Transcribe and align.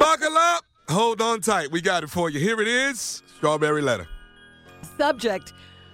Buckle 0.00 0.36
up. 0.36 0.64
Hold 0.88 1.20
on 1.20 1.40
tight. 1.42 1.70
We 1.70 1.80
got 1.82 2.02
it 2.02 2.08
for 2.10 2.30
you. 2.30 2.40
Here 2.40 2.60
it 2.60 2.66
is 2.66 3.22
Strawberry 3.36 3.82
Letter. 3.82 4.08
Subject 4.96 5.52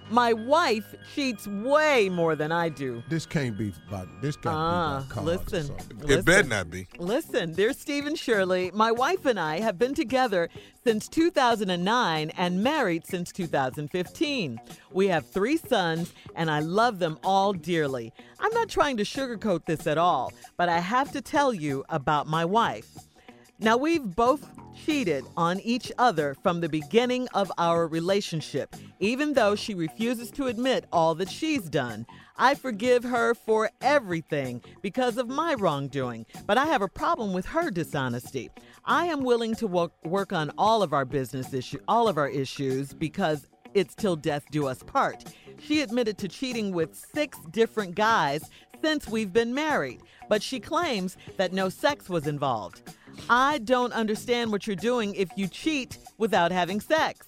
My 0.09 0.31
wife 0.31 0.95
cheats 1.13 1.45
way 1.47 2.07
more 2.07 2.33
than 2.37 2.49
I 2.49 2.69
do. 2.69 3.03
This 3.09 3.25
can't 3.25 3.57
be 3.57 3.73
about 3.89 4.07
this 4.21 4.37
can't 4.37 4.55
Ah, 4.55 4.99
be 4.99 5.05
about 5.05 5.09
cars 5.09 5.27
or 5.27 5.31
listen. 5.59 5.65
something. 5.67 6.09
It 6.09 6.23
better 6.23 6.47
not 6.47 6.69
be. 6.71 6.87
Listen, 6.97 7.51
dear 7.53 7.73
Stephen 7.73 8.15
Shirley, 8.15 8.71
my 8.73 8.89
wife 8.93 9.25
and 9.25 9.37
I 9.37 9.59
have 9.59 9.77
been 9.77 9.93
together 9.93 10.47
since 10.85 11.09
2009 11.09 12.29
and 12.37 12.63
married 12.63 13.05
since 13.05 13.33
2015. 13.33 14.61
We 14.93 15.07
have 15.09 15.27
three 15.27 15.57
sons, 15.57 16.13
and 16.35 16.49
I 16.49 16.61
love 16.61 16.99
them 16.99 17.19
all 17.25 17.51
dearly. 17.51 18.13
I'm 18.39 18.53
not 18.53 18.69
trying 18.69 18.95
to 18.97 19.03
sugarcoat 19.03 19.65
this 19.65 19.85
at 19.87 19.97
all, 19.97 20.31
but 20.55 20.69
I 20.69 20.79
have 20.79 21.11
to 21.11 21.21
tell 21.21 21.53
you 21.53 21.83
about 21.89 22.27
my 22.27 22.45
wife. 22.45 22.87
Now, 23.59 23.75
we've 23.75 24.15
both 24.15 24.47
cheated 24.85 25.25
on 25.35 25.59
each 25.61 25.91
other 25.97 26.35
from 26.43 26.61
the 26.61 26.69
beginning 26.69 27.27
of 27.33 27.51
our 27.57 27.87
relationship, 27.87 28.75
even 28.99 29.33
though 29.33 29.55
she 29.55 29.73
refuses 29.73 30.29
to 30.31 30.45
admit 30.45 30.85
all 30.91 31.15
that 31.15 31.31
she's 31.31 31.67
done. 31.67 32.05
I 32.35 32.53
forgive 32.53 33.03
her 33.03 33.33
for 33.33 33.71
everything 33.81 34.61
because 34.83 35.17
of 35.17 35.27
my 35.27 35.55
wrongdoing, 35.55 36.27
but 36.45 36.59
I 36.59 36.65
have 36.67 36.83
a 36.83 36.87
problem 36.87 37.33
with 37.33 37.47
her 37.47 37.71
dishonesty. 37.71 38.51
I 38.85 39.07
am 39.07 39.23
willing 39.23 39.55
to 39.55 39.65
work, 39.65 39.91
work 40.05 40.31
on 40.31 40.51
all 40.59 40.83
of 40.83 40.93
our 40.93 41.05
business 41.05 41.51
issue, 41.51 41.79
all 41.87 42.07
of 42.07 42.19
our 42.19 42.29
issues 42.29 42.93
because 42.93 43.47
it's 43.73 43.95
till 43.95 44.15
death 44.15 44.45
do 44.51 44.67
us 44.67 44.83
part. 44.83 45.23
She 45.59 45.81
admitted 45.81 46.17
to 46.19 46.27
cheating 46.27 46.71
with 46.71 46.95
six 47.13 47.37
different 47.51 47.95
guys 47.95 48.49
since 48.83 49.07
we've 49.07 49.33
been 49.33 49.53
married, 49.53 50.01
but 50.29 50.43
she 50.43 50.59
claims 50.59 51.17
that 51.37 51.53
no 51.53 51.69
sex 51.69 52.09
was 52.09 52.27
involved. 52.27 52.81
I 53.29 53.57
don't 53.59 53.93
understand 53.93 54.51
what 54.51 54.67
you're 54.67 54.75
doing 54.75 55.15
if 55.15 55.29
you 55.35 55.47
cheat 55.47 55.97
without 56.17 56.51
having 56.51 56.79
sex. 56.79 57.27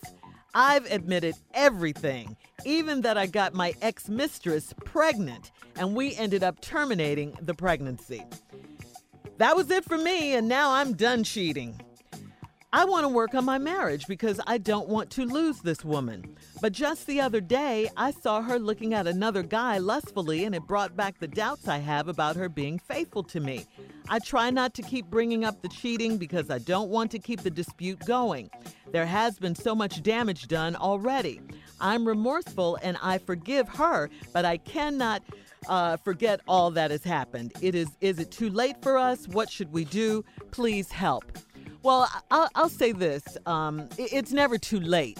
I've 0.54 0.86
admitted 0.91 1.36
everything, 1.54 2.36
even 2.66 3.02
that 3.02 3.18
I 3.18 3.26
got 3.27 3.54
my 3.54 3.74
ex 3.82 4.10
mistress 4.10 4.74
pregnant, 4.86 5.52
and 5.76 5.96
we 5.96 6.16
ended 6.16 6.43
up 6.43 6.60
terminating 6.62 7.38
the 7.41 7.54
pregnancy. 7.54 8.24
That 9.38 9.55
was 9.55 9.70
it 9.71 9.86
for 9.86 9.98
me, 9.98 10.34
and 10.34 10.48
now 10.48 10.71
I'm 10.71 10.93
done 10.93 11.24
cheating. 11.24 11.80
I 12.71 12.85
want 12.85 13.03
to 13.03 13.09
work 13.09 13.34
on 13.34 13.45
my 13.45 13.57
marriage 13.57 14.05
because 14.05 14.39
I 14.45 14.59
don't 14.59 14.87
want 14.87 15.09
to 15.12 15.25
lose 15.25 15.59
this 15.59 15.84
woman. 15.84 16.37
But 16.62 16.71
just 16.71 17.07
the 17.07 17.20
other 17.20 17.41
day, 17.41 17.89
I 17.98 18.12
saw 18.12 18.43
her 18.43 18.59
looking 18.59 18.93
at 18.93 19.07
another 19.07 19.41
guy 19.41 19.79
lustfully, 19.79 20.43
and 20.43 20.53
it 20.53 20.67
brought 20.67 20.95
back 20.95 21.17
the 21.17 21.27
doubts 21.27 21.67
I 21.67 21.79
have 21.79 22.07
about 22.07 22.35
her 22.35 22.47
being 22.47 22.77
faithful 22.77 23.23
to 23.23 23.40
me. 23.40 23.65
I 24.07 24.20
try 24.20 24.51
not 24.51 24.75
to 24.75 24.84
keep 24.84 25.07
bringing 25.07 25.43
up 25.43 25.63
the 25.63 25.70
cheating 25.70 26.20
because 26.20 26.51
I 26.51 26.59
don't 26.59 26.90
want 26.90 27.09
to 27.12 27.20
keep 27.20 27.41
the 27.41 27.49
dispute 27.49 28.05
going. 28.05 28.51
There 28.91 29.05
has 29.07 29.40
been 29.40 29.55
so 29.55 29.73
much 29.73 30.03
damage 30.03 30.47
done 30.47 30.75
already. 30.75 31.41
I'm 31.81 32.07
remorseful 32.07 32.77
and 32.84 32.97
I 33.01 33.17
forgive 33.17 33.67
her, 33.70 34.12
but 34.31 34.45
I 34.45 34.57
cannot 34.57 35.23
uh, 35.67 35.97
forget 35.97 36.41
all 36.47 36.70
that 36.71 36.91
has 36.91 37.03
happened. 37.03 37.53
It 37.62 37.73
is 37.73 37.90
is 37.99 38.20
it 38.20 38.31
too 38.31 38.49
late 38.49 38.81
for 38.81 38.97
us? 38.97 39.27
What 39.27 39.49
should 39.49 39.71
we 39.71 39.85
do? 39.85 40.23
Please 40.51 40.91
help. 40.91 41.25
Well, 41.82 42.10
I'll, 42.30 42.49
I'll 42.55 42.70
say 42.70 42.91
this: 42.91 43.24
um, 43.46 43.88
it's 43.98 44.32
never 44.32 44.58
too 44.58 44.80
late 44.80 45.20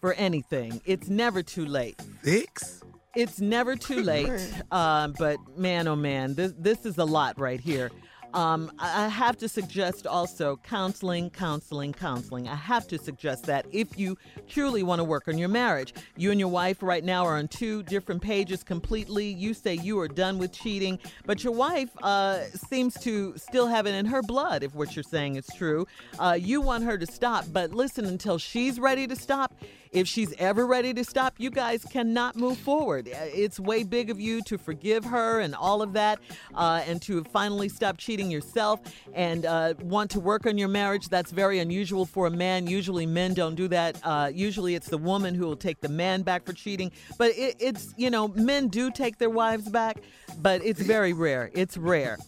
for 0.00 0.12
anything. 0.14 0.80
It's 0.84 1.08
never 1.08 1.42
too 1.42 1.66
late. 1.66 2.00
Six? 2.22 2.80
It's 3.14 3.40
never 3.40 3.76
too 3.76 4.02
late. 4.02 4.30
Um, 4.72 5.14
but 5.18 5.38
man, 5.56 5.86
oh 5.86 5.96
man, 5.96 6.34
this 6.34 6.52
this 6.58 6.84
is 6.84 6.98
a 6.98 7.04
lot 7.04 7.38
right 7.38 7.60
here. 7.60 7.90
Um, 8.34 8.70
I 8.78 9.08
have 9.08 9.36
to 9.38 9.48
suggest 9.48 10.06
also 10.06 10.58
counseling, 10.62 11.30
counseling, 11.30 11.92
counseling. 11.92 12.48
I 12.48 12.54
have 12.54 12.86
to 12.88 12.98
suggest 12.98 13.44
that 13.44 13.66
if 13.72 13.98
you 13.98 14.18
truly 14.48 14.82
want 14.82 15.00
to 15.00 15.04
work 15.04 15.28
on 15.28 15.38
your 15.38 15.48
marriage. 15.48 15.94
You 16.16 16.30
and 16.30 16.40
your 16.40 16.48
wife 16.48 16.82
right 16.82 17.04
now 17.04 17.24
are 17.24 17.36
on 17.36 17.48
two 17.48 17.82
different 17.84 18.22
pages 18.22 18.62
completely. 18.62 19.26
You 19.26 19.54
say 19.54 19.74
you 19.74 19.98
are 20.00 20.08
done 20.08 20.38
with 20.38 20.52
cheating, 20.52 20.98
but 21.24 21.44
your 21.44 21.52
wife 21.52 21.90
uh, 22.02 22.44
seems 22.68 22.94
to 23.00 23.36
still 23.36 23.66
have 23.66 23.86
it 23.86 23.94
in 23.94 24.06
her 24.06 24.22
blood, 24.22 24.62
if 24.62 24.74
what 24.74 24.94
you're 24.94 25.02
saying 25.02 25.36
is 25.36 25.46
true. 25.56 25.86
Uh, 26.18 26.36
you 26.38 26.60
want 26.60 26.84
her 26.84 26.98
to 26.98 27.06
stop, 27.06 27.44
but 27.52 27.72
listen 27.72 28.04
until 28.04 28.38
she's 28.38 28.78
ready 28.78 29.06
to 29.06 29.16
stop. 29.16 29.54
If 29.92 30.08
she's 30.08 30.32
ever 30.38 30.66
ready 30.66 30.92
to 30.94 31.04
stop, 31.04 31.34
you 31.38 31.50
guys 31.50 31.84
cannot 31.84 32.36
move 32.36 32.58
forward. 32.58 33.08
Uh, 33.08 33.16
It's 33.32 33.58
way 33.60 33.82
big 33.82 34.10
of 34.10 34.20
you 34.20 34.42
to 34.42 34.58
forgive 34.58 35.04
her 35.04 35.40
and 35.40 35.54
all 35.54 35.82
of 35.82 35.92
that, 35.94 36.18
uh, 36.54 36.82
and 36.86 37.00
to 37.02 37.24
finally 37.24 37.68
stop 37.68 37.98
cheating 37.98 38.30
yourself 38.30 38.80
and 39.14 39.46
uh, 39.46 39.74
want 39.82 40.10
to 40.12 40.20
work 40.20 40.46
on 40.46 40.58
your 40.58 40.68
marriage. 40.68 41.08
That's 41.08 41.30
very 41.30 41.58
unusual 41.58 42.06
for 42.06 42.26
a 42.26 42.30
man. 42.30 42.66
Usually, 42.66 43.06
men 43.06 43.34
don't 43.34 43.54
do 43.54 43.68
that. 43.68 43.98
Uh, 44.02 44.30
usually, 44.32 44.74
it's 44.74 44.88
the 44.88 44.98
woman 44.98 45.34
who 45.34 45.46
will 45.46 45.56
take 45.56 45.80
the 45.80 45.88
man 45.88 46.22
back 46.22 46.44
for 46.44 46.52
cheating. 46.52 46.90
But 47.18 47.32
it, 47.36 47.56
it's, 47.58 47.94
you 47.96 48.10
know, 48.10 48.28
men 48.28 48.68
do 48.68 48.90
take 48.90 49.18
their 49.18 49.30
wives 49.30 49.68
back, 49.68 49.98
but 50.38 50.64
it's 50.64 50.80
very 50.80 51.12
rare. 51.12 51.50
It's 51.54 51.76
rare. 51.76 52.18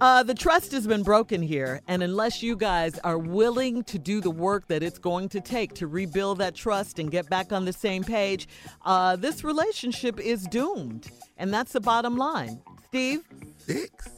Uh, 0.00 0.22
the 0.22 0.34
trust 0.34 0.72
has 0.72 0.86
been 0.86 1.02
broken 1.02 1.40
here, 1.40 1.80
and 1.88 2.02
unless 2.02 2.42
you 2.42 2.54
guys 2.54 2.98
are 2.98 3.16
willing 3.18 3.82
to 3.84 3.98
do 3.98 4.20
the 4.20 4.30
work 4.30 4.66
that 4.68 4.82
it's 4.82 4.98
going 4.98 5.28
to 5.30 5.40
take 5.40 5.72
to 5.74 5.86
rebuild 5.86 6.36
that 6.38 6.54
trust 6.54 6.98
and 6.98 7.10
get 7.10 7.28
back 7.30 7.50
on 7.50 7.64
the 7.64 7.72
same 7.72 8.04
page, 8.04 8.46
uh, 8.84 9.16
this 9.16 9.42
relationship 9.42 10.20
is 10.20 10.46
doomed. 10.48 11.08
And 11.38 11.52
that's 11.52 11.72
the 11.72 11.80
bottom 11.80 12.16
line. 12.16 12.60
Steve? 12.88 13.22
Six? 13.58 14.08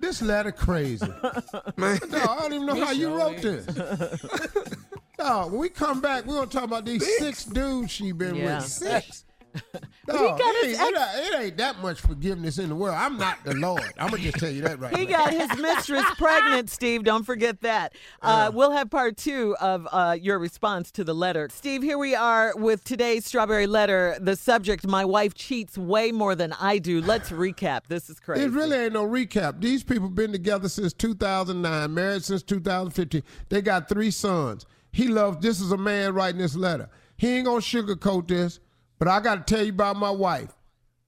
This 0.00 0.20
letter 0.20 0.50
crazy. 0.52 1.06
Man. 1.76 1.98
No, 2.10 2.18
I 2.18 2.36
don't 2.40 2.52
even 2.52 2.66
know 2.66 2.84
how 2.84 2.90
you 2.90 3.14
wrote 3.14 3.40
this. 3.40 3.66
No, 5.16 5.46
when 5.46 5.58
we 5.60 5.68
come 5.68 6.00
back, 6.00 6.26
we're 6.26 6.34
gonna 6.34 6.48
talk 6.48 6.64
about 6.64 6.84
these 6.84 7.06
six, 7.18 7.44
dudes 7.44 7.90
she 7.92 8.10
been 8.12 8.34
Yeah. 8.34 8.56
with. 8.56 8.66
Six. 8.66 9.24
No, 10.06 10.18
He 10.18 10.38
got 10.38 10.54
it, 10.56 10.66
his 10.68 10.80
ain't, 10.80 10.96
it 10.96 11.40
ain't- 11.40 11.56
that 11.56 11.78
much 11.80 11.98
forgiveness 11.98 12.58
in 12.58 12.68
the 12.68 12.74
world. 12.74 12.96
I'm 12.98 13.16
not 13.16 13.42
the 13.42 13.54
Lord. 13.54 13.82
I'm 13.98 14.10
gonna 14.10 14.22
just 14.22 14.36
tell 14.38 14.50
you 14.50 14.60
that 14.62 14.78
right 14.78 14.94
He 14.94 15.06
now. 15.06 15.24
got 15.24 15.32
his 15.32 15.58
mistress 15.62 16.04
pregnant, 16.18 16.68
Steve. 16.68 17.04
Don't 17.04 17.24
forget 17.24 17.62
that. 17.62 17.94
Uh, 18.20 18.50
we'll 18.52 18.72
have 18.72 18.90
part 18.90 19.16
two 19.16 19.56
of 19.62 19.88
uh, 19.90 20.14
your 20.20 20.38
response 20.38 20.90
to 20.92 21.04
the 21.04 21.14
letter. 21.14 21.48
Steve, 21.50 21.82
here 21.82 21.96
we 21.96 22.14
are 22.14 22.52
with 22.54 22.84
today's 22.84 23.24
Strawberry 23.24 23.66
Letter. 23.66 24.18
The 24.20 24.36
subject 24.36 24.86
My 24.86 25.06
wife 25.06 25.32
cheats 25.32 25.78
way 25.78 26.12
more 26.12 26.34
than 26.34 26.52
I 26.60 26.76
do. 26.78 27.00
Let's 27.00 27.30
recap. 27.30 27.86
This 27.88 28.10
is 28.10 28.20
crazy. 28.20 28.44
It 28.44 28.50
really 28.50 28.76
ain't 28.76 28.92
no 28.92 29.06
recap. 29.06 29.58
These 29.62 29.84
people 29.84 30.10
been 30.10 30.32
together 30.32 30.68
since 30.68 30.92
2009, 30.92 31.94
married 31.94 32.24
since 32.24 32.42
2015. 32.42 33.22
They 33.48 33.62
got 33.62 33.88
three 33.88 34.10
sons. 34.10 34.66
He 34.92 35.08
loves. 35.08 35.38
This 35.40 35.62
is 35.62 35.72
a 35.72 35.78
man 35.78 36.12
writing 36.12 36.40
this 36.42 36.54
letter. 36.54 36.90
He 37.16 37.28
ain't 37.36 37.46
gonna 37.46 37.60
sugarcoat 37.60 38.28
this, 38.28 38.60
but 38.98 39.08
I 39.08 39.20
got 39.20 39.46
to 39.46 39.54
tell 39.54 39.64
you 39.64 39.72
about 39.72 39.96
my 39.96 40.10
wife. 40.10 40.50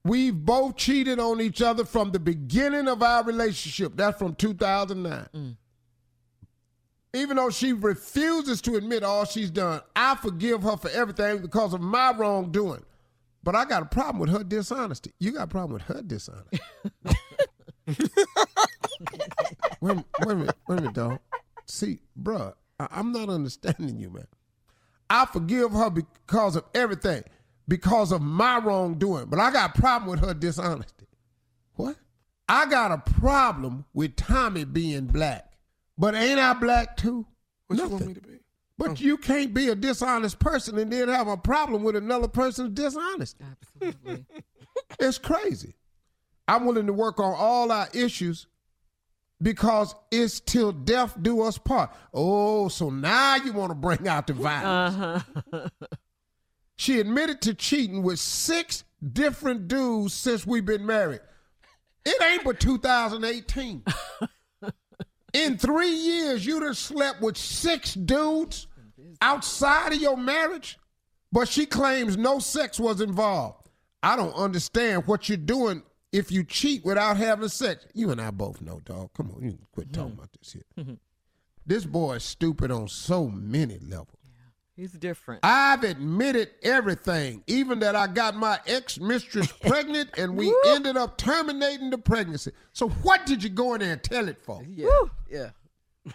We've 0.03 0.35
both 0.35 0.77
cheated 0.77 1.19
on 1.19 1.41
each 1.41 1.61
other 1.61 1.83
from 1.83 2.11
the 2.11 2.19
beginning 2.19 2.87
of 2.87 3.03
our 3.03 3.23
relationship. 3.23 3.93
That's 3.95 4.17
from 4.17 4.35
2009. 4.35 5.57
Even 7.13 7.37
though 7.37 7.49
she 7.49 7.73
refuses 7.73 8.61
to 8.61 8.75
admit 8.75 9.03
all 9.03 9.25
she's 9.25 9.49
done, 9.49 9.81
I 9.95 10.15
forgive 10.15 10.63
her 10.63 10.77
for 10.77 10.89
everything 10.91 11.39
because 11.39 11.73
of 11.73 11.81
my 11.81 12.11
wrongdoing. 12.11 12.83
But 13.43 13.55
I 13.55 13.65
got 13.65 13.81
a 13.81 13.85
problem 13.85 14.19
with 14.19 14.29
her 14.29 14.43
dishonesty. 14.43 15.13
You 15.19 15.31
got 15.31 15.43
a 15.43 15.47
problem 15.47 15.73
with 15.73 15.83
her 15.83 16.01
dishonesty. 16.01 16.59
wait, 19.81 19.97
wait 19.97 20.05
a 20.21 20.35
minute, 20.35 20.55
wait 20.67 20.79
a 20.79 20.81
minute, 20.81 20.93
dog. 20.93 21.19
See, 21.65 21.99
bruh, 22.21 22.53
I, 22.79 22.87
I'm 22.91 23.11
not 23.11 23.29
understanding 23.29 23.99
you, 23.99 24.09
man. 24.09 24.27
I 25.09 25.25
forgive 25.25 25.71
her 25.71 25.89
because 25.89 26.55
of 26.55 26.65
everything, 26.73 27.23
because 27.67 28.11
of 28.11 28.21
my 28.21 28.59
wrongdoing. 28.59 29.25
But 29.25 29.39
I 29.39 29.51
got 29.51 29.77
a 29.77 29.81
problem 29.81 30.09
with 30.11 30.19
her 30.21 30.33
dishonesty. 30.33 31.05
What? 31.75 31.95
I 32.49 32.65
got 32.65 32.91
a 32.91 32.97
problem 33.19 33.85
with 33.93 34.15
Tommy 34.15 34.63
being 34.65 35.05
black. 35.05 35.51
But 35.97 36.15
ain't 36.15 36.39
I 36.39 36.53
black 36.53 36.95
too? 36.97 37.25
What 37.67 37.77
you 37.77 37.83
Nothing. 37.83 37.97
want 37.97 38.07
me 38.07 38.13
to 38.13 38.21
be? 38.21 38.39
But 38.77 39.01
you 39.01 39.17
can't 39.17 39.53
be 39.53 39.69
a 39.69 39.75
dishonest 39.75 40.37
person 40.39 40.77
and 40.77 40.93
then 40.93 41.07
have 41.09 41.27
a 41.27 41.35
problem 41.35 41.83
with 41.83 41.95
another 41.95 42.27
person's 42.27 42.73
dishonesty. 42.73 43.43
Absolutely. 43.81 44.25
It's 44.99 45.17
crazy. 45.17 45.75
I'm 46.47 46.65
willing 46.65 46.85
to 46.85 46.93
work 46.93 47.19
on 47.19 47.33
all 47.35 47.71
our 47.71 47.87
issues 47.93 48.45
because 49.41 49.93
it's 50.11 50.39
till 50.39 50.71
death 50.71 51.17
do 51.21 51.41
us 51.41 51.57
part. 51.57 51.89
Oh, 52.13 52.67
so 52.67 52.89
now 52.91 53.35
you 53.37 53.53
want 53.53 53.71
to 53.71 53.75
bring 53.75 54.07
out 54.07 54.27
the 54.27 54.33
violence. 54.33 55.23
Uh-huh. 55.51 55.69
She 56.77 56.99
admitted 56.99 57.41
to 57.41 57.53
cheating 57.53 58.03
with 58.03 58.19
six 58.19 58.83
different 59.13 59.67
dudes 59.67 60.13
since 60.13 60.45
we've 60.45 60.65
been 60.65 60.85
married. 60.85 61.21
It 62.05 62.21
ain't 62.21 62.43
but 62.43 62.59
2018. 62.59 63.83
In 65.33 65.57
three 65.57 65.89
years, 65.89 66.45
you 66.45 66.59
done 66.59 66.73
slept 66.73 67.21
with 67.21 67.35
six 67.35 67.93
dudes 67.93 68.67
outside 69.21 69.93
of 69.93 69.99
your 69.99 70.15
marriage, 70.15 70.79
but 71.31 71.49
she 71.49 71.65
claims 71.65 72.15
no 72.15 72.39
sex 72.39 72.79
was 72.79 73.01
involved. 73.01 73.69
I 74.01 74.15
don't 74.15 74.33
understand 74.33 75.05
what 75.05 75.27
you're 75.27 75.37
doing 75.37 75.83
if 76.11 76.31
you 76.31 76.43
cheat 76.43 76.85
without 76.85 77.17
having 77.17 77.49
sex. 77.49 77.85
You 77.93 78.11
and 78.11 78.21
I 78.21 78.31
both 78.31 78.61
know, 78.61 78.79
dog. 78.85 79.09
Come 79.13 79.31
on, 79.35 79.43
you 79.43 79.51
can 79.51 79.67
quit 79.71 79.91
talking 79.91 80.11
mm-hmm. 80.11 80.19
about 80.19 80.33
this 80.39 80.53
here. 80.53 80.63
Mm-hmm. 80.79 80.93
This 81.65 81.85
boy 81.85 82.13
is 82.13 82.23
stupid 82.23 82.71
on 82.71 82.87
so 82.87 83.27
many 83.27 83.79
levels. 83.79 84.16
He's 84.77 84.91
different. 84.91 85.39
I've 85.41 85.83
admitted 85.83 86.51
everything, 86.61 87.43
even 87.47 87.79
that 87.79 87.95
I 87.95 88.05
got 88.05 88.35
my 88.35 88.59
ex 88.67 88.99
mistress 88.99 89.51
pregnant 89.65 90.11
and 90.19 90.37
we 90.37 90.55
ended 90.67 90.95
up 90.95 91.17
terminating 91.17 91.89
the 91.89 91.97
pregnancy. 91.97 92.51
So, 92.73 92.89
what 92.89 93.25
did 93.25 93.43
you 93.43 93.49
go 93.49 93.73
in 93.73 93.79
there 93.79 93.93
and 93.93 94.03
tell 94.03 94.29
it 94.29 94.37
for? 94.39 94.63
Yeah. 94.69 94.87
Yeah. 95.31 95.49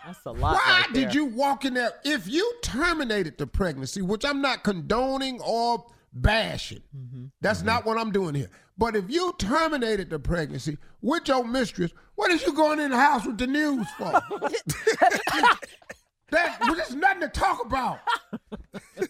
That's 0.07 0.25
a 0.27 0.31
lot. 0.31 0.55
Why 0.55 0.85
right 0.85 0.95
did 0.95 1.13
you 1.13 1.25
walk 1.25 1.65
in 1.65 1.75
there? 1.75 1.91
If 2.05 2.29
you 2.29 2.55
terminated 2.63 3.37
the 3.37 3.49
pregnancy, 3.49 4.01
which 4.01 4.25
I'm 4.25 4.41
not 4.41 4.63
condoning 4.63 5.41
or 5.41 5.85
bashing, 6.13 6.83
mm-hmm. 6.97 7.25
that's 7.41 7.59
mm-hmm. 7.59 7.67
not 7.67 7.85
what 7.85 7.99
I'm 7.99 8.13
doing 8.13 8.37
here. 8.37 8.49
But 8.79 8.95
if 8.95 9.11
you 9.11 9.35
terminated 9.39 10.09
the 10.09 10.21
pregnancy 10.21 10.79
with 11.01 11.27
your 11.27 11.45
mistress, 11.45 11.91
what 12.15 12.31
is 12.31 12.47
you 12.47 12.53
going 12.53 12.79
in 12.79 12.93
the 12.93 12.97
house 12.97 13.27
with 13.27 13.39
the 13.39 13.49
news 13.49 13.89
for? 13.99 14.23
that 16.33 16.59
well, 16.61 16.75
there's 16.75 16.95
nothing 16.95 17.21
to 17.21 17.29
talk 17.29 17.65
about. 17.65 18.01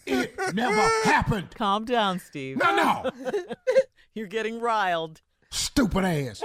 It 0.05 0.35
never 0.53 0.81
happened. 1.03 1.55
Calm 1.55 1.85
down, 1.85 2.19
Steve. 2.19 2.57
No, 2.57 2.75
no. 2.75 3.11
You're 4.13 4.27
getting 4.27 4.59
riled. 4.59 5.21
Stupid 5.49 6.05
ass. 6.05 6.43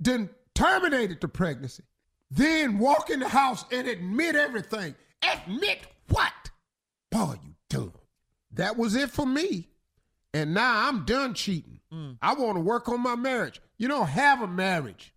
then 0.00 0.30
terminated 0.54 1.20
the 1.20 1.28
pregnancy. 1.28 1.84
Then 2.30 2.78
walk 2.78 3.10
in 3.10 3.20
the 3.20 3.28
house 3.28 3.64
and 3.70 3.86
admit 3.86 4.34
everything. 4.34 4.94
Admit 5.22 5.80
what? 6.08 6.32
Boy, 7.10 7.34
you 7.44 7.54
dumb. 7.68 7.92
That 8.52 8.76
was 8.76 8.94
it 8.94 9.10
for 9.10 9.26
me. 9.26 9.68
And 10.32 10.54
now 10.54 10.88
I'm 10.88 11.04
done 11.04 11.34
cheating. 11.34 11.80
Mm. 11.92 12.18
I 12.20 12.34
want 12.34 12.56
to 12.56 12.60
work 12.60 12.88
on 12.88 13.00
my 13.00 13.14
marriage. 13.14 13.60
You 13.78 13.88
don't 13.88 14.08
have 14.08 14.42
a 14.42 14.46
marriage. 14.46 15.13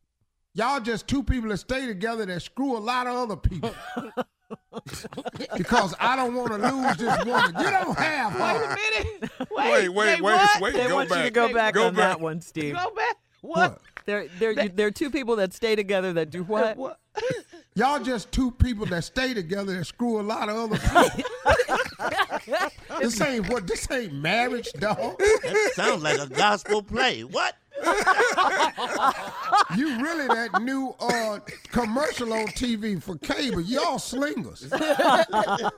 Y'all 0.57 0.79
just 0.79 1.07
two 1.07 1.21
people 1.21 1.49
that 1.49 1.57
stay 1.57 1.85
together 1.85 2.25
that 2.25 2.41
screw 2.41 2.75
a 2.75 2.79
lot 2.79 3.05
of 3.05 3.13
other 3.15 3.35
people. 3.35 3.75
because 5.55 5.93
I 5.99 6.15
don't 6.15 6.33
want 6.33 6.49
to 6.49 6.57
lose 6.57 6.97
this 6.97 7.25
woman. 7.25 7.53
You 7.59 7.69
don't 7.69 7.95
have 7.95 8.31
her. 8.33 8.75
minute. 8.75 9.31
Wait, 9.51 9.51
wait, 9.51 9.81
they 9.83 9.89
wait, 9.89 10.21
what? 10.21 10.61
wait. 10.61 10.73
They 10.73 10.87
go 10.87 10.95
want 10.95 11.09
back. 11.09 11.17
you 11.19 11.23
to 11.25 11.29
go 11.31 11.53
back 11.53 11.73
Go 11.75 11.85
on 11.87 11.93
back. 11.93 12.13
that 12.17 12.21
one, 12.21 12.41
Steve. 12.41 12.73
Go 12.73 12.89
back. 12.95 13.17
What? 13.41 13.71
What? 13.71 13.81
There, 14.07 14.27
there, 14.39 14.51
you- 14.53 14.69
there 14.69 14.87
are 14.87 14.91
two 14.91 15.11
people 15.11 15.35
that 15.35 15.53
stay 15.53 15.75
together 15.75 16.11
that 16.13 16.31
do 16.31 16.43
what? 16.43 16.75
What? 16.75 16.99
Y'all 17.75 17.99
just 18.01 18.31
two 18.31 18.49
people 18.49 18.87
that 18.87 19.03
stay 19.03 19.35
together 19.35 19.77
that 19.77 19.85
screw 19.85 20.19
a 20.19 20.23
lot 20.23 20.49
of 20.49 20.55
other 20.55 20.79
people. 20.79 22.69
this 22.99 23.21
ain't 23.21 23.47
what 23.49 23.67
this 23.67 23.87
ain't 23.91 24.13
marriage, 24.13 24.71
dog. 24.73 25.19
That 25.19 25.71
sounds 25.75 26.01
like 26.01 26.17
a 26.19 26.27
gospel 26.27 26.81
play. 26.81 27.21
What? 27.23 27.55
You 29.75 30.01
really 30.01 30.27
that 30.27 30.61
new 30.61 30.95
uh, 30.99 31.39
commercial 31.71 32.33
on 32.33 32.47
TV 32.47 33.01
for 33.01 33.17
cable. 33.17 33.61
Y'all 33.61 33.99
slingers. 33.99 34.67
I 34.71 35.71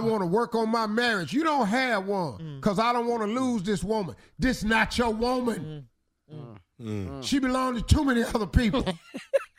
want 0.00 0.22
to 0.22 0.26
work 0.26 0.54
on 0.54 0.68
my 0.70 0.86
marriage. 0.86 1.32
You 1.32 1.44
don't 1.44 1.66
have 1.66 2.06
one 2.06 2.38
mm. 2.38 2.60
because 2.60 2.78
I 2.78 2.92
don't 2.92 3.06
want 3.06 3.22
to 3.22 3.28
lose 3.28 3.62
this 3.62 3.82
woman. 3.84 4.16
This 4.38 4.64
not 4.64 4.98
your 4.98 5.10
woman. 5.10 5.86
Mm. 6.32 6.56
Mm. 6.80 7.24
She 7.24 7.38
belongs 7.38 7.82
to 7.82 7.94
too 7.94 8.04
many 8.04 8.22
other 8.22 8.46
people. 8.46 8.84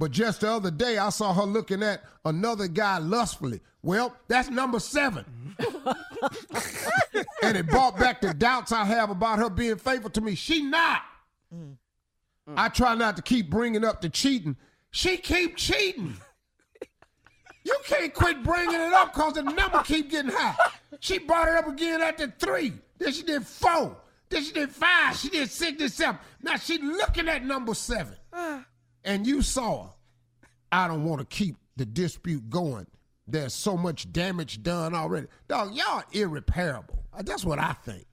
but 0.00 0.10
just 0.12 0.40
the 0.40 0.50
other 0.50 0.70
day, 0.70 0.96
I 0.96 1.10
saw 1.10 1.34
her 1.34 1.42
looking 1.42 1.82
at 1.82 2.02
another 2.24 2.68
guy 2.68 2.96
lustfully. 2.96 3.60
Well, 3.82 4.16
that's 4.28 4.48
number 4.48 4.80
seven. 4.80 5.26
and 7.42 7.54
it 7.54 7.66
brought 7.66 7.98
back 7.98 8.22
the 8.22 8.32
doubts 8.32 8.72
I 8.72 8.86
have 8.86 9.10
about 9.10 9.40
her 9.40 9.50
being 9.50 9.76
faithful 9.76 10.08
to 10.12 10.22
me. 10.22 10.34
She 10.36 10.62
not. 10.62 11.02
Mm. 11.54 11.76
I 12.56 12.70
try 12.70 12.94
not 12.94 13.16
to 13.16 13.22
keep 13.22 13.50
bringing 13.50 13.84
up 13.84 14.00
the 14.00 14.08
cheating. 14.08 14.56
She 14.90 15.18
keep 15.18 15.58
cheating. 15.58 16.16
You 17.64 17.76
can't 17.84 18.14
quit 18.14 18.42
bringing 18.42 18.80
it 18.80 18.94
up 18.94 19.12
because 19.12 19.34
the 19.34 19.42
number 19.42 19.82
keep 19.82 20.10
getting 20.10 20.30
high. 20.30 20.56
She 21.00 21.18
brought 21.18 21.46
it 21.46 21.56
up 21.56 21.68
again 21.68 22.00
at 22.00 22.16
the 22.16 22.32
three. 22.38 22.72
Then 22.96 23.12
she 23.12 23.22
did 23.22 23.46
four. 23.46 23.98
Then 24.30 24.44
she 24.44 24.52
did 24.52 24.70
five. 24.70 25.14
She 25.18 25.28
did 25.28 25.50
six, 25.50 25.78
then 25.78 25.90
seven. 25.90 26.18
Now 26.42 26.56
she 26.56 26.78
looking 26.78 27.28
at 27.28 27.44
number 27.44 27.74
seven. 27.74 28.16
And 29.04 29.26
you 29.26 29.42
saw. 29.42 29.90
I 30.72 30.86
don't 30.88 31.04
want 31.04 31.20
to 31.20 31.26
keep 31.26 31.56
the 31.76 31.84
dispute 31.84 32.48
going. 32.50 32.86
There's 33.26 33.54
so 33.54 33.76
much 33.76 34.12
damage 34.12 34.62
done 34.62 34.94
already. 34.94 35.26
Dog, 35.48 35.74
y'all 35.74 36.02
irreparable. 36.12 37.04
Uh, 37.12 37.22
That's 37.22 37.44
what 37.44 37.58
I 37.58 37.72
think. 37.72 38.06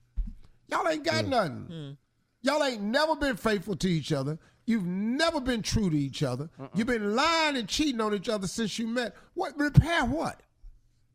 Y'all 0.69 0.87
ain't 0.87 1.03
got 1.03 1.25
nothing. 1.25 1.97
Y'all 2.41 2.63
ain't 2.63 2.81
never 2.81 3.15
been 3.15 3.35
faithful 3.35 3.75
to 3.77 3.87
each 3.89 4.11
other. 4.11 4.37
You've 4.65 4.85
never 4.85 5.39
been 5.39 5.61
true 5.61 5.89
to 5.89 5.97
each 5.97 6.23
other. 6.23 6.49
You've 6.75 6.87
been 6.87 7.15
lying 7.15 7.55
and 7.55 7.67
cheating 7.69 8.01
on 8.01 8.13
each 8.13 8.27
other 8.29 8.47
since 8.47 8.77
you 8.77 8.85
met. 8.87 9.15
What 9.33 9.57
repair 9.57 10.03
what? 10.05 10.41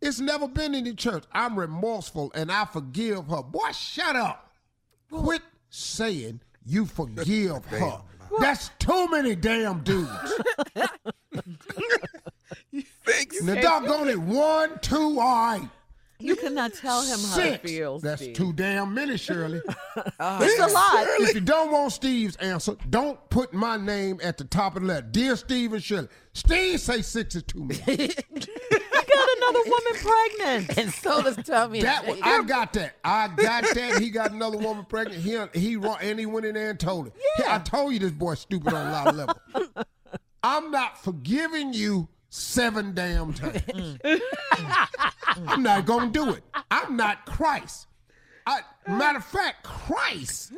It's 0.00 0.18
never 0.20 0.48
been 0.48 0.74
in 0.74 0.84
the 0.84 0.94
church. 0.94 1.24
I'm 1.32 1.58
remorseful 1.58 2.32
and 2.34 2.50
I 2.50 2.64
forgive 2.64 3.26
her. 3.28 3.42
Boy, 3.42 3.70
shut 3.72 4.16
up. 4.16 4.52
Quit 5.10 5.42
saying 5.68 6.40
you 6.64 6.86
forgive 6.86 7.64
her. 7.66 8.00
That's 8.40 8.70
too 8.78 9.08
many 9.08 9.34
damn 9.34 9.82
dudes. 9.82 10.10
Thanks. 13.04 13.42
Now, 13.42 13.60
doggone 13.60 14.08
it, 14.08 14.18
one, 14.18 14.78
two, 14.80 15.18
all 15.20 15.36
right. 15.36 15.68
You 16.18 16.36
cannot 16.36 16.72
tell 16.74 17.02
him 17.02 17.18
how 17.18 17.34
Six. 17.34 17.54
it 17.56 17.68
feels. 17.68 18.02
That's 18.02 18.22
Steve. 18.22 18.36
too 18.36 18.52
damn 18.52 18.94
many, 18.94 19.16
Shirley. 19.16 19.60
It's 19.96 20.60
a 20.60 20.72
lot. 20.72 21.06
if 21.20 21.34
you 21.34 21.40
don't 21.40 21.72
want 21.72 21.92
Steve's 21.92 22.36
answer, 22.36 22.76
don't 22.88 23.18
put 23.28 23.52
my 23.52 23.76
name 23.76 24.20
at 24.22 24.38
the 24.38 24.44
top 24.44 24.76
of 24.76 24.82
the 24.82 24.88
letter. 24.88 25.06
Dear 25.10 25.34
Steve 25.34 25.72
and 25.72 25.82
Shirley. 25.82 26.08
Steve 26.32 26.80
say 26.80 27.02
six 27.02 27.34
is 27.34 27.42
too 27.42 27.64
many. 27.64 28.10
got 29.42 29.54
another 29.54 29.70
woman 29.70 30.66
pregnant. 30.66 30.78
And 30.78 30.92
so 30.92 31.22
does 31.22 31.36
Tommy. 31.46 31.78
and 31.80 31.86
That 31.88 32.06
was, 32.06 32.18
I 32.22 32.42
got 32.42 32.72
that. 32.74 32.96
I 33.04 33.28
got 33.28 33.64
that. 33.74 33.98
He 34.00 34.10
got 34.10 34.32
another 34.32 34.58
woman 34.58 34.84
pregnant. 34.84 35.20
He 35.22 35.30
he 35.58 35.74
and 35.74 36.18
he 36.18 36.26
went 36.26 36.46
in 36.46 36.54
there 36.54 36.70
and 36.70 36.80
told 36.80 37.06
her. 37.06 37.12
He- 37.36 37.44
I 37.46 37.58
told 37.58 37.92
you 37.92 37.98
this 37.98 38.12
boy's 38.12 38.40
stupid 38.40 38.72
on 38.72 38.86
a 38.86 38.90
lot 38.90 39.06
of 39.08 39.16
levels. 39.16 39.68
I'm 40.42 40.70
not 40.70 41.02
forgiving 41.02 41.72
you 41.72 42.08
seven 42.30 42.94
damn 42.94 43.32
times. 43.32 43.98
I'm 45.36 45.62
not 45.62 45.86
gonna 45.86 46.10
do 46.10 46.30
it. 46.30 46.42
I'm 46.70 46.96
not 46.96 47.26
Christ. 47.26 47.86
I, 48.44 48.60
matter 48.88 49.18
of 49.18 49.24
fact, 49.24 49.62
Christ 49.62 50.52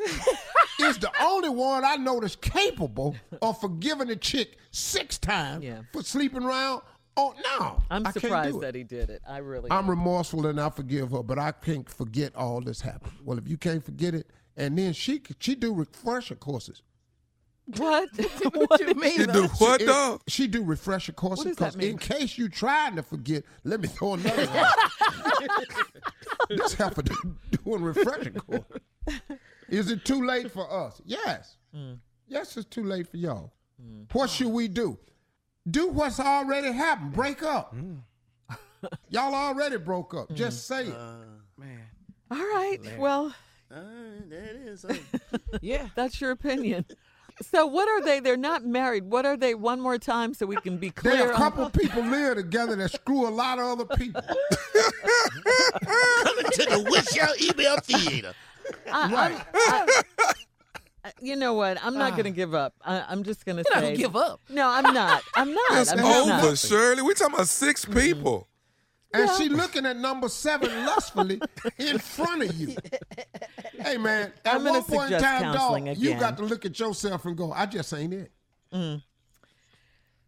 is 0.81 0.97
the 0.99 1.11
only 1.21 1.51
one 1.51 1.85
I 1.85 1.97
know 1.97 2.19
that's 2.19 2.35
capable 2.37 3.15
of 3.43 3.61
forgiving 3.61 4.09
a 4.09 4.17
chick 4.17 4.57
six 4.71 5.19
times 5.19 5.65
Yeah. 5.65 5.81
for 5.93 6.03
sleeping 6.03 6.43
around. 6.45 6.81
Oh 7.17 7.33
no, 7.59 7.81
I'm 7.91 8.07
I 8.07 8.11
surprised 8.11 8.61
that 8.61 8.75
he 8.75 8.83
did 8.83 9.09
it. 9.11 9.23
I 9.29 9.39
really. 9.39 9.71
I'm 9.71 9.85
am. 9.85 9.91
remorseful 9.91 10.47
and 10.47 10.61
I 10.61 10.69
forgive 10.71 11.11
her, 11.13 11.23
but 11.23 11.39
I 11.39 11.53
can't 11.53 11.89
forget 11.89 12.35
all 12.35 12.61
this 12.61 12.81
happened. 12.81 13.13
Well, 13.25 13.39
if 13.39 13.49
you 13.49 13.57
can't 13.57 13.85
forget 13.85 14.15
it, 14.15 14.29
and 14.57 14.77
then 14.79 14.93
she 14.93 15.23
she 15.39 15.55
do 15.55 15.73
refresher 15.73 16.35
courses. 16.35 16.83
what? 17.77 18.09
what 18.55 18.79
do 18.81 18.87
you 18.89 18.95
mean? 18.95 19.21
You 19.21 19.27
do 19.29 19.45
what, 19.59 19.81
It- 19.81 19.87
dog? 19.87 20.23
she 20.27 20.47
do 20.49 20.63
refresher 20.65 21.13
courses 21.13 21.45
does 21.45 21.57
that 21.57 21.65
'cause 21.65 21.77
mean? 21.77 21.91
in 21.93 21.99
case 21.99 22.37
you 22.37 22.49
trying 22.49 22.97
to 22.97 23.03
forget, 23.03 23.45
let 23.63 23.81
me 23.81 23.87
throw 23.89 24.15
another 24.15 24.47
one. 24.47 24.67
this 26.51 26.75
heifer 26.75 27.03
do- 27.03 27.37
doing 27.65 27.83
refresher 27.83 28.31
course. 28.33 28.63
Is 29.69 29.91
it 29.91 30.05
too 30.05 30.25
late 30.27 30.51
for 30.51 30.71
us? 30.71 31.01
Yes. 31.05 31.57
Mm. 31.75 31.99
Yes, 32.29 32.57
it's 32.57 32.69
too 32.69 32.85
late 32.85 33.07
for 33.09 33.17
y'all. 33.19 33.53
What 34.13 34.31
should 34.31 34.49
we 34.49 34.69
do? 34.69 34.99
Do 35.71 35.89
what's 35.89 36.21
already 36.21 36.73
happened. 36.73 37.13
Break 37.15 37.43
up. 37.43 37.75
Mm. 37.75 38.01
y'all 39.09 39.35
already 39.35 39.79
broke 39.79 40.13
up. 40.15 40.33
Just 40.35 40.67
say 40.67 40.87
it. 40.87 40.95
Man. 41.59 41.81
All 42.31 42.37
right. 42.39 42.79
Well, 42.99 43.35
Uh, 43.71 43.81
that 44.29 44.57
is. 44.57 44.85
Uh, 44.85 44.95
Yeah. 45.63 45.89
that's 45.95 46.21
your 46.21 46.33
opinion. 46.33 46.85
So 47.51 47.67
what 47.67 47.89
are 47.89 48.01
they? 48.03 48.21
They're 48.21 48.37
not 48.37 48.65
married. 48.65 49.05
What 49.11 49.25
are 49.27 49.37
they? 49.37 49.55
One 49.55 49.81
more 49.81 49.99
time, 49.99 50.35
so 50.35 50.47
we 50.47 50.55
can 50.57 50.77
be 50.77 50.91
clear. 50.91 51.17
There 51.17 51.27
are 51.29 51.33
a 51.33 51.35
on- 51.35 51.41
couple 51.41 51.71
people 51.83 52.03
live 52.03 52.37
together 52.37 52.77
that 52.77 52.93
screw 52.93 53.27
a 53.27 53.31
lot 53.31 53.59
of 53.59 53.65
other 53.81 53.97
people. 53.97 54.21
coming 54.23 54.37
to 56.53 56.65
the 56.67 56.87
Wish 56.91 57.19
Out 57.19 57.41
Email 57.41 57.77
Theater. 57.81 58.35
right. 58.87 59.45
You 61.25 61.37
know 61.37 61.55
what? 61.55 61.79
I'm 61.83 61.97
not 61.97 62.13
going 62.13 62.25
to 62.25 62.31
ah. 62.31 62.35
give 62.35 62.55
up. 62.55 62.75
I, 62.85 63.05
I'm 63.09 63.23
just 63.23 63.45
going 63.45 63.57
to 63.57 63.65
You're 63.67 63.75
not 63.75 63.83
gonna 63.83 63.97
give 63.97 64.17
up. 64.17 64.41
No, 64.49 64.69
I'm 64.69 64.95
not. 64.95 65.23
I'm 65.35 65.53
not. 65.53 65.63
It's 65.73 65.93
I'm 65.93 66.01
over, 66.01 66.29
not. 66.29 66.59
Shirley. 66.59 67.03
We 67.03 67.15
talking 67.15 67.35
about 67.35 67.49
six 67.49 67.85
mm-hmm. 67.85 67.99
people. 67.99 68.49
And 69.15 69.31
she 69.37 69.49
looking 69.49 69.87
at 69.87 69.97
number 69.97 70.29
seven 70.29 70.69
lustfully 70.85 71.41
in 71.79 71.99
front 71.99 72.43
of 72.43 72.55
you. 72.57 72.75
Hey 73.79 73.97
man, 73.97 74.33
at 74.45 74.57
I'm 74.57 74.65
one 74.65 74.83
point 74.83 75.13
in 75.13 75.21
time, 75.21 75.43
dog, 75.43 75.55
counseling 75.57 75.95
you 75.97 76.15
got 76.15 76.37
to 76.39 76.43
look 76.43 76.65
at 76.65 76.79
yourself 76.79 77.25
and 77.25 77.37
go, 77.37 77.53
I 77.53 77.67
just 77.67 77.93
ain't 77.93 78.13
it. 78.13 78.33
Mm. 78.73 79.03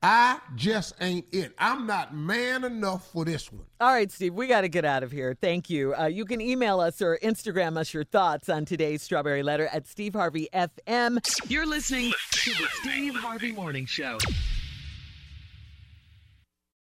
I 0.09 0.39
just 0.55 0.95
ain't 1.01 1.27
it. 1.33 1.53
I'm 1.59 1.85
not 1.85 2.15
man 2.15 2.63
enough 2.63 3.11
for 3.11 3.25
this 3.25 3.51
one. 3.51 3.65
All 3.81 3.93
right, 3.93 4.09
Steve, 4.09 4.35
we 4.35 4.47
got 4.47 4.61
to 4.61 4.69
get 4.69 4.85
out 4.85 5.03
of 5.03 5.11
here. 5.11 5.37
Thank 5.41 5.69
you. 5.69 5.97
Uh, 5.97 6.07
you 6.07 6.25
can 6.25 6.41
email 6.41 6.79
us 6.79 7.03
or 7.03 7.19
Instagram 7.25 7.77
us 7.77 7.93
your 7.93 8.05
thoughts 8.05 8.49
on 8.49 8.67
today's 8.67 9.03
Strawberry 9.03 9.43
Letter 9.43 9.67
at 9.73 9.89
Steve 9.89 10.15
Harvey 10.15 10.49
FM. 10.55 11.19
You're 11.51 11.67
listening 11.67 12.13
to 12.31 12.51
the 12.51 12.69
Steve 12.83 13.17
Harvey 13.17 13.51
Morning 13.51 13.85
Show. 13.85 14.19